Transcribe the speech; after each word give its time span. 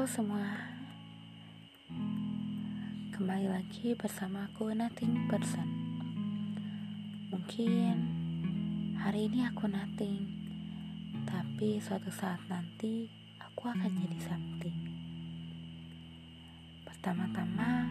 Halo 0.00 0.08
semua. 0.16 0.48
Kembali 3.12 3.52
lagi 3.52 3.92
bersama 3.92 4.48
aku 4.48 4.72
Nothing 4.72 5.28
Person 5.28 5.68
Mungkin 7.28 7.94
hari 8.96 9.28
ini 9.28 9.44
aku 9.44 9.68
nothing 9.68 10.24
Tapi 11.28 11.84
suatu 11.84 12.08
saat 12.08 12.40
nanti 12.48 13.12
aku 13.44 13.68
akan 13.68 13.92
jadi 13.92 14.18
something 14.24 14.78
Pertama-tama 16.88 17.84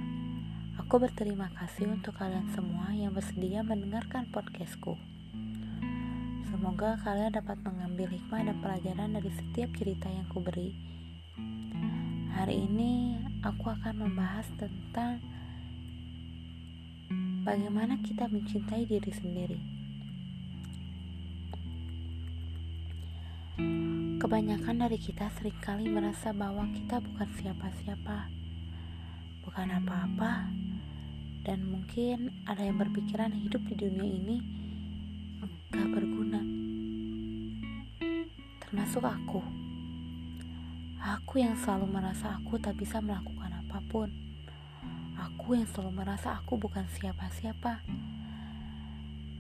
Aku 0.82 0.98
berterima 0.98 1.54
kasih 1.62 1.94
untuk 1.94 2.18
kalian 2.18 2.50
semua 2.57 2.89
yang 2.89 3.14
bersedia 3.14 3.62
mendengarkan 3.62 4.26
podcastku. 4.34 4.98
Semoga 6.50 6.97
kalian 7.05 7.37
dapat 7.37 7.61
mengambil 7.61 8.10
hikmah 8.10 8.50
dan 8.50 8.57
pelajaran 8.65 9.14
dari 9.14 9.29
setiap 9.29 9.69
cerita 9.78 10.10
yang 10.10 10.25
kuberi 10.25 10.73
beri 10.73 10.99
Hari 12.29 12.69
ini 12.69 13.18
aku 13.42 13.74
akan 13.74 14.06
membahas 14.06 14.46
tentang 14.60 15.18
bagaimana 17.42 17.97
kita 18.05 18.29
mencintai 18.29 18.86
diri 18.86 19.11
sendiri. 19.14 19.60
Kebanyakan 24.19 24.86
dari 24.86 25.02
kita 25.02 25.32
sering 25.39 25.57
kali 25.64 25.89
merasa 25.89 26.29
bahwa 26.36 26.69
kita 26.69 27.02
bukan 27.02 27.29
siapa-siapa, 27.42 28.30
bukan 29.47 29.68
apa-apa, 29.82 30.54
dan 31.47 31.66
mungkin 31.66 32.30
ada 32.45 32.61
yang 32.61 32.77
berpikiran 32.77 33.33
hidup 33.33 33.64
di 33.66 33.73
dunia 33.73 34.05
ini 34.05 34.38
gak 35.73 35.89
berguna. 35.89 36.41
Termasuk 38.61 39.02
aku. 39.02 39.69
Aku 41.00 41.39
yang 41.39 41.55
selalu 41.55 41.88
merasa 41.88 42.36
aku 42.36 42.59
tak 42.59 42.75
bisa 42.75 43.00
melakukan 43.00 43.55
apa 43.55 43.80
pun. 43.88 44.11
Aku 45.16 45.56
yang 45.56 45.64
selalu 45.72 46.03
merasa 46.03 46.36
aku 46.36 46.59
bukan 46.59 46.83
siapa-siapa. 46.91 47.80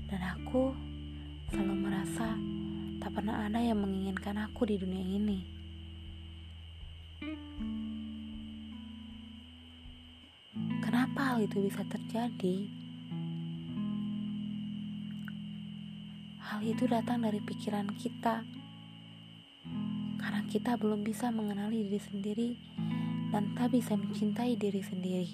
Dan 0.07 0.21
aku 0.23 0.71
selalu 1.51 1.75
merasa 1.75 2.39
tak 3.03 3.11
pernah 3.11 3.43
ada 3.43 3.59
yang 3.59 3.83
menginginkan 3.83 4.39
aku 4.39 4.71
di 4.71 4.79
dunia 4.79 5.03
ini. 5.03 5.39
Kenapa 10.79 11.35
hal 11.35 11.43
itu 11.43 11.59
bisa 11.59 11.83
terjadi? 11.83 12.71
Hal 16.39 16.63
itu 16.63 16.87
datang 16.87 17.27
dari 17.27 17.43
pikiran 17.43 17.91
kita 17.99 18.47
karena 20.29 20.45
kita 20.45 20.77
belum 20.77 21.01
bisa 21.01 21.33
mengenali 21.33 21.89
diri 21.89 21.97
sendiri 21.97 22.49
dan 23.33 23.49
tak 23.57 23.73
bisa 23.73 23.97
mencintai 23.97 24.53
diri 24.53 24.77
sendiri. 24.77 25.25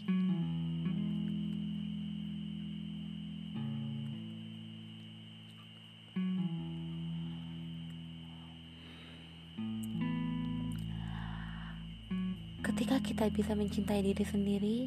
Ketika 12.64 13.04
kita 13.04 13.28
bisa 13.36 13.52
mencintai 13.52 14.00
diri 14.00 14.24
sendiri, 14.24 14.78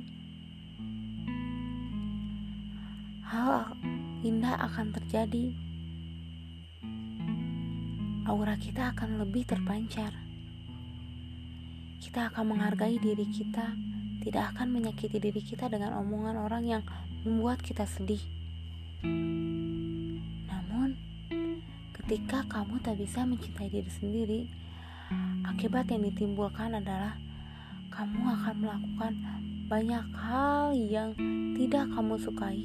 hal 3.29 3.77
indah 4.25 4.56
akan 4.73 4.89
terjadi 4.97 5.67
aura 8.28 8.60
kita 8.60 8.92
akan 8.92 9.24
lebih 9.24 9.48
terpancar. 9.48 10.12
Kita 11.96 12.28
akan 12.28 12.52
menghargai 12.52 13.00
diri 13.00 13.24
kita, 13.24 13.72
tidak 14.20 14.52
akan 14.52 14.68
menyakiti 14.68 15.16
diri 15.16 15.40
kita 15.40 15.72
dengan 15.72 15.96
omongan 15.96 16.36
orang 16.36 16.61
yang 16.68 16.83
membuat 17.24 17.64
kita 17.64 17.88
sedih. 17.88 18.20
Namun, 20.44 20.92
ketika 21.96 22.44
kamu 22.52 22.77
tak 22.84 23.00
bisa 23.00 23.24
mencintai 23.24 23.72
diri 23.72 23.88
sendiri, 23.96 24.40
akibat 25.48 25.88
yang 25.88 26.05
ditimbulkan 26.05 26.77
adalah 26.77 27.17
kamu 27.88 28.28
akan 28.28 28.56
melakukan 28.61 29.12
banyak 29.72 30.05
hal 30.20 30.77
yang 30.77 31.17
tidak 31.56 31.88
kamu 31.96 32.20
sukai 32.20 32.61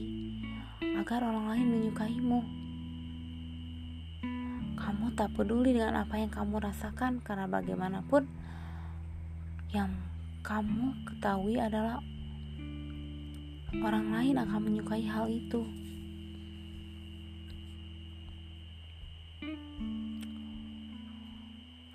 agar 1.00 1.24
orang 1.24 1.56
lain 1.56 1.68
menyukaimu 1.72 2.63
kamu 4.84 5.16
tak 5.16 5.32
peduli 5.32 5.72
dengan 5.72 6.04
apa 6.04 6.20
yang 6.20 6.28
kamu 6.28 6.60
rasakan 6.60 7.24
karena 7.24 7.48
bagaimanapun 7.48 8.28
yang 9.72 9.88
kamu 10.44 10.92
ketahui 11.08 11.56
adalah 11.56 12.04
orang 13.80 14.12
lain 14.12 14.36
akan 14.44 14.60
menyukai 14.60 15.08
hal 15.08 15.32
itu. 15.32 15.64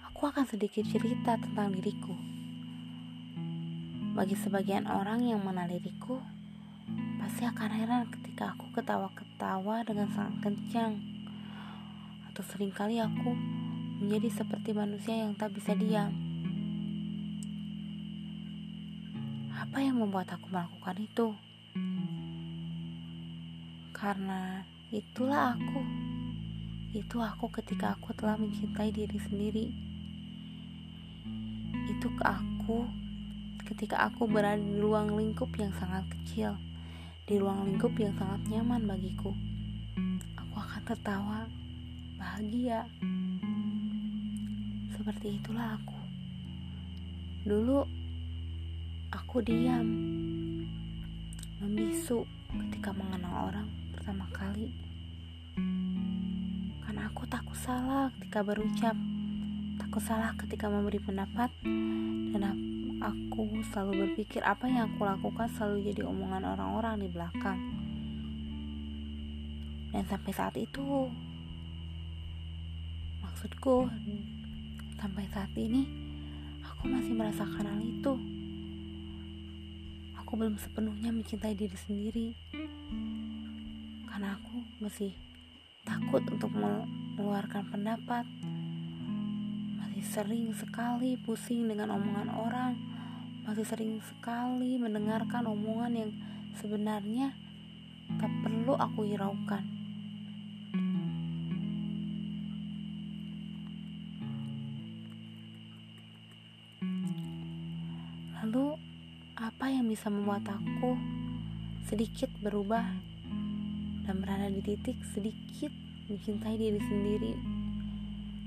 Aku 0.09 0.21
akan 0.33 0.49
sedikit 0.49 0.89
cerita 0.89 1.37
tentang 1.37 1.77
diriku. 1.77 2.17
Bagi 4.17 4.35
sebagian 4.35 4.89
orang 4.89 5.29
yang 5.29 5.45
mengenal 5.45 5.77
pasti 7.21 7.45
akan 7.45 7.71
heran 7.71 8.09
ketika 8.09 8.57
aku 8.57 8.73
ketawa-ketawa 8.73 9.85
dengan 9.85 10.09
sangat 10.11 10.41
kencang 10.41 11.18
atau 12.39 12.55
sering 12.55 12.71
kali 12.71 13.03
aku 13.03 13.35
menjadi 13.99 14.31
seperti 14.31 14.71
manusia 14.71 15.11
yang 15.11 15.35
tak 15.35 15.51
bisa 15.59 15.75
diam. 15.75 16.15
Apa 19.59 19.83
yang 19.83 19.99
membuat 19.99 20.31
aku 20.31 20.47
melakukan 20.47 21.03
itu? 21.03 21.35
Karena 23.91 24.63
itulah 24.95 25.59
aku. 25.59 25.83
Itu 26.95 27.19
aku 27.19 27.51
ketika 27.59 27.99
aku 27.99 28.15
telah 28.15 28.39
mencintai 28.39 28.95
diri 28.95 29.19
sendiri. 29.19 29.67
Itu 31.91 32.07
ke 32.15 32.23
aku 32.23 32.87
ketika 33.67 34.07
aku 34.07 34.31
berada 34.31 34.63
di 34.63 34.79
ruang 34.79 35.11
lingkup 35.11 35.51
yang 35.59 35.75
sangat 35.75 36.07
kecil, 36.07 36.55
di 37.27 37.35
ruang 37.35 37.67
lingkup 37.67 37.99
yang 37.99 38.15
sangat 38.15 38.47
nyaman 38.47 38.87
bagiku. 38.87 39.35
Aku 40.39 40.55
akan 40.55 40.83
tertawa 40.87 41.51
bahagia. 42.19 42.83
Seperti 44.99 45.39
itulah 45.39 45.79
aku. 45.79 45.99
Dulu 47.47 47.87
aku 49.15 49.41
diam, 49.41 49.89
membisu 51.63 52.27
ketika 52.69 52.91
mengenal 52.93 53.55
orang 53.55 53.69
pertama 53.95 54.27
kali. 54.35 54.75
Karena 56.83 57.07
aku 57.09 57.25
takut 57.31 57.57
salah 57.57 58.11
ketika 58.19 58.43
berucap, 58.43 58.97
takut 59.79 60.03
salah 60.03 60.35
ketika 60.37 60.67
memberi 60.67 60.99
pendapat, 60.99 61.55
dan 62.35 62.43
aku 62.99 63.63
selalu 63.71 64.11
berpikir 64.11 64.43
apa 64.43 64.67
yang 64.67 64.91
aku 64.91 65.07
lakukan 65.07 65.47
selalu 65.55 65.95
jadi 65.95 66.03
omongan 66.03 66.43
orang-orang 66.43 67.07
di 67.07 67.09
belakang. 67.09 67.59
Dan 69.95 70.05
sampai 70.05 70.33
saat 70.37 70.57
itu 70.59 71.09
Maksudku, 73.39 73.87
sampai 74.99 75.23
saat 75.31 75.55
ini 75.55 75.87
aku 76.59 76.91
masih 76.91 77.15
merasakan 77.15 77.71
hal 77.71 77.79
itu. 77.87 78.19
Aku 80.19 80.35
belum 80.35 80.59
sepenuhnya 80.59 81.15
mencintai 81.15 81.55
diri 81.55 81.79
sendiri. 81.79 82.35
Karena 84.11 84.35
aku 84.35 84.59
masih 84.83 85.15
takut 85.87 86.19
untuk 86.27 86.51
mengeluarkan 86.51 87.63
pendapat. 87.71 88.27
Masih 89.87 90.03
sering 90.03 90.51
sekali 90.59 91.15
pusing 91.23 91.71
dengan 91.71 91.95
omongan 91.95 92.35
orang. 92.35 92.75
Masih 93.47 93.63
sering 93.63 94.03
sekali 94.03 94.83
mendengarkan 94.83 95.47
omongan 95.47 95.95
yang 95.95 96.11
sebenarnya 96.59 97.39
tak 98.19 98.35
perlu 98.43 98.75
aku 98.75 99.07
hiraukan. 99.07 99.78
Apa 109.39 109.71
yang 109.71 109.87
bisa 109.87 110.11
membuat 110.11 110.43
aku 110.51 110.99
sedikit 111.87 112.27
berubah 112.43 112.83
dan 114.03 114.19
berada 114.19 114.51
di 114.51 114.59
titik 114.59 114.99
sedikit 115.15 115.71
mencintai 116.11 116.59
diri 116.59 116.83
sendiri? 116.83 117.33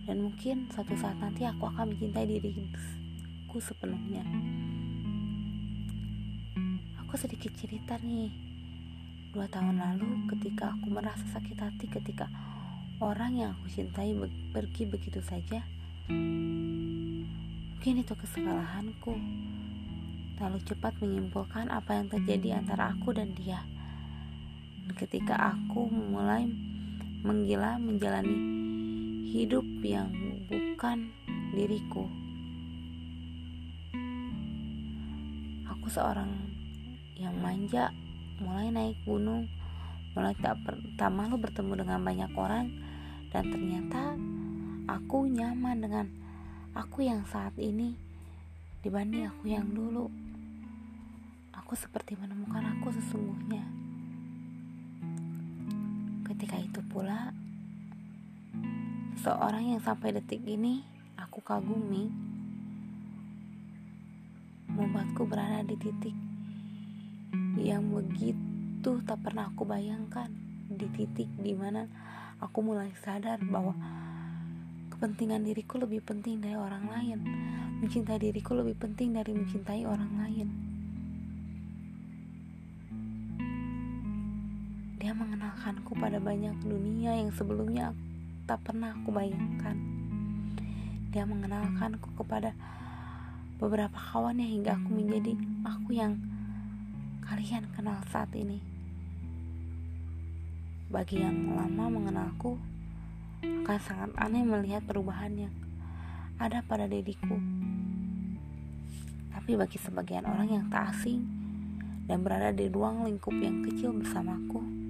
Dan 0.04 0.28
mungkin 0.28 0.68
suatu 0.68 0.92
saat 1.00 1.16
nanti 1.24 1.48
aku 1.48 1.72
akan 1.72 1.96
mencintai 1.96 2.28
diriku 2.28 3.58
sepenuhnya. 3.64 4.28
Aku 7.08 7.16
sedikit 7.16 7.56
cerita 7.56 7.96
nih. 8.04 8.28
Dua 9.32 9.48
tahun 9.48 9.80
lalu 9.80 10.28
ketika 10.36 10.76
aku 10.76 10.92
merasa 10.92 11.24
sakit 11.32 11.56
hati 11.56 11.88
ketika 11.88 12.28
orang 13.00 13.40
yang 13.40 13.56
aku 13.56 13.72
cintai 13.72 14.12
pergi 14.52 14.84
begitu 14.84 15.24
saja 15.24 15.64
Mungkin 17.82 17.98
itu 17.98 18.14
kesalahanku. 18.14 19.16
Terlalu 20.42 20.66
cepat 20.66 20.98
menyimpulkan 20.98 21.70
apa 21.70 22.02
yang 22.02 22.10
terjadi 22.10 22.66
antara 22.66 22.98
aku 22.98 23.14
dan 23.14 23.30
dia. 23.38 23.62
Ketika 24.98 25.38
aku 25.38 25.86
mulai 25.86 26.50
menggila 27.22 27.78
menjalani 27.78 28.42
hidup 29.30 29.62
yang 29.86 30.10
bukan 30.50 31.14
diriku. 31.54 32.10
Aku 35.70 35.86
seorang 35.94 36.34
yang 37.22 37.38
manja, 37.38 37.94
mulai 38.42 38.74
naik 38.74 38.98
gunung, 39.06 39.46
mulai 40.18 40.34
tak, 40.42 40.58
tak 40.98 41.14
malu 41.14 41.38
bertemu 41.38 41.86
dengan 41.86 42.02
banyak 42.02 42.34
orang, 42.34 42.66
dan 43.30 43.46
ternyata 43.46 44.18
aku 44.90 45.22
nyaman 45.30 45.86
dengan 45.86 46.10
aku 46.74 47.06
yang 47.06 47.22
saat 47.30 47.54
ini 47.62 47.94
dibanding 48.82 49.30
aku 49.30 49.46
yang 49.46 49.70
dulu. 49.70 50.31
Aku 51.72 51.80
seperti 51.80 52.20
menemukan 52.20 52.68
aku 52.68 52.92
sesungguhnya. 52.92 53.64
Ketika 56.28 56.60
itu 56.60 56.84
pula, 56.84 57.32
seorang 59.16 59.72
yang 59.72 59.80
sampai 59.80 60.12
detik 60.12 60.44
ini 60.44 60.84
aku 61.16 61.40
kagumi 61.40 62.12
membuatku 64.68 65.24
berada 65.24 65.64
di 65.64 65.80
titik 65.80 66.12
yang 67.56 67.88
begitu 67.88 69.00
tak 69.08 69.24
pernah 69.24 69.48
aku 69.48 69.64
bayangkan 69.64 70.28
di 70.68 70.92
titik 70.92 71.32
di 71.40 71.56
mana 71.56 71.88
aku 72.44 72.68
mulai 72.68 72.92
sadar 73.00 73.40
bahwa 73.48 73.80
kepentingan 74.92 75.48
diriku 75.48 75.80
lebih 75.80 76.04
penting 76.04 76.44
dari 76.44 76.60
orang 76.60 76.84
lain 76.92 77.20
mencintai 77.80 78.20
diriku 78.20 78.60
lebih 78.60 78.76
penting 78.76 79.16
dari 79.16 79.32
mencintai 79.32 79.88
orang 79.88 80.20
lain 80.20 80.71
dia 85.12 85.20
mengenalkanku 85.28 85.92
pada 86.00 86.24
banyak 86.24 86.56
dunia 86.64 87.12
yang 87.20 87.36
sebelumnya 87.36 87.92
tak 88.48 88.64
pernah 88.64 88.96
aku 88.96 89.12
bayangkan 89.12 89.76
dia 91.12 91.28
mengenalkanku 91.28 92.16
kepada 92.16 92.56
beberapa 93.60 93.92
kawannya 93.92 94.48
hingga 94.48 94.80
aku 94.80 94.88
menjadi 94.96 95.36
aku 95.68 96.00
yang 96.00 96.16
kalian 97.28 97.68
kenal 97.76 98.00
saat 98.08 98.32
ini. 98.40 98.64
Bagi 100.88 101.20
yang 101.20 101.60
lama 101.60 101.92
mengenalku, 101.92 102.56
akan 103.44 103.80
sangat 103.84 104.16
aneh 104.16 104.48
melihat 104.48 104.88
perubahan 104.88 105.36
yang 105.36 105.56
ada 106.40 106.64
pada 106.64 106.88
diriku. 106.88 107.36
Tapi 109.36 109.60
bagi 109.60 109.76
sebagian 109.76 110.24
orang 110.24 110.48
yang 110.48 110.66
tak 110.72 110.96
asing 110.96 111.28
dan 112.08 112.24
berada 112.24 112.56
di 112.56 112.72
ruang 112.72 113.04
lingkup 113.04 113.36
yang 113.36 113.60
kecil 113.68 113.92
bersamaku, 113.92 114.81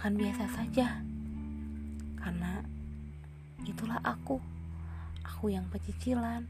akan 0.00 0.16
biasa 0.16 0.48
saja. 0.56 1.04
Karena 2.16 2.64
itulah 3.68 4.00
aku. 4.00 4.40
Aku 5.28 5.52
yang 5.52 5.68
pecicilan. 5.68 6.40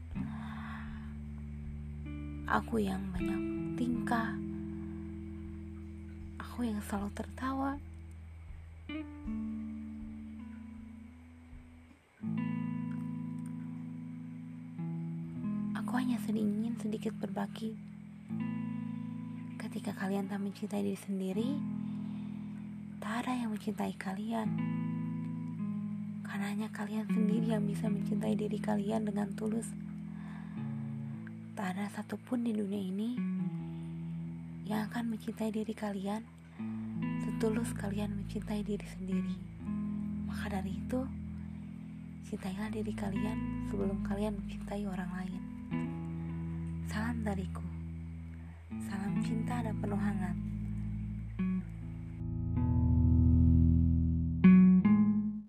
Aku 2.47 2.79
yang 2.79 3.11
banyak 3.11 3.75
tingkah. 3.75 4.39
Aku 6.39 6.63
yang 6.63 6.79
selalu 6.79 7.11
tertawa. 7.11 7.75
Aku 15.75 15.91
hanya 15.99 16.15
sedingin 16.23 16.79
sedikit 16.79 17.11
berbagi. 17.19 17.75
Ketika 19.59 19.91
kalian 19.91 20.31
tak 20.31 20.39
mencintai 20.39 20.87
diri 20.87 20.95
sendiri 20.95 21.80
ada 23.11 23.35
yang 23.35 23.51
mencintai 23.51 23.91
kalian 23.99 24.47
karena 26.23 26.45
hanya 26.47 26.71
kalian 26.71 27.03
sendiri 27.11 27.51
yang 27.51 27.67
bisa 27.67 27.91
mencintai 27.91 28.39
diri 28.39 28.55
kalian 28.55 29.03
dengan 29.03 29.27
tulus. 29.35 29.67
Tak 31.59 31.75
ada 31.75 31.91
satupun 31.91 32.47
di 32.47 32.55
dunia 32.55 32.79
ini 32.79 33.19
yang 34.63 34.87
akan 34.87 35.11
mencintai 35.11 35.51
diri 35.51 35.75
kalian 35.75 36.23
setulus 37.27 37.75
kalian 37.75 38.15
mencintai 38.15 38.63
diri 38.63 38.87
sendiri. 38.95 39.35
Maka 40.31 40.61
dari 40.61 40.79
itu, 40.79 41.03
cintailah 42.31 42.71
diri 42.71 42.95
kalian 42.95 43.67
sebelum 43.67 43.99
kalian 44.07 44.39
mencintai 44.39 44.87
orang 44.87 45.11
lain. 45.19 45.43
Salam 46.87 47.27
dariku. 47.27 47.65
Salam 48.87 49.19
cinta 49.19 49.59
dan 49.59 49.75
penuh 49.83 49.99
hangat. 49.99 50.50